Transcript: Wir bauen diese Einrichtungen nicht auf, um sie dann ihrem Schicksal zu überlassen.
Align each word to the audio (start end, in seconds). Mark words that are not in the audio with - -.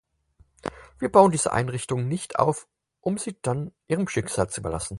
Wir 0.97 1.11
bauen 1.11 1.29
diese 1.31 1.53
Einrichtungen 1.53 2.07
nicht 2.07 2.39
auf, 2.39 2.67
um 3.01 3.19
sie 3.19 3.37
dann 3.43 3.71
ihrem 3.87 4.07
Schicksal 4.07 4.49
zu 4.49 4.61
überlassen. 4.61 4.89